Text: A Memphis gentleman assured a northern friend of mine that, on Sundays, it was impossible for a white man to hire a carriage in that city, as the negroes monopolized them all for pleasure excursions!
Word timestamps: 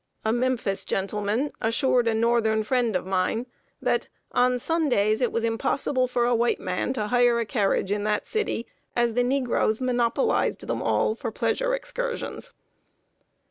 A 0.25 0.33
Memphis 0.33 0.83
gentleman 0.83 1.51
assured 1.61 2.07
a 2.07 2.15
northern 2.15 2.63
friend 2.63 2.95
of 2.95 3.05
mine 3.05 3.45
that, 3.83 4.07
on 4.31 4.57
Sundays, 4.57 5.21
it 5.21 5.31
was 5.31 5.43
impossible 5.43 6.07
for 6.07 6.25
a 6.25 6.33
white 6.33 6.59
man 6.59 6.91
to 6.93 7.09
hire 7.09 7.39
a 7.39 7.45
carriage 7.45 7.91
in 7.91 8.03
that 8.05 8.25
city, 8.25 8.65
as 8.95 9.13
the 9.13 9.23
negroes 9.23 9.79
monopolized 9.79 10.65
them 10.65 10.81
all 10.81 11.13
for 11.13 11.29
pleasure 11.31 11.75
excursions! 11.75 12.51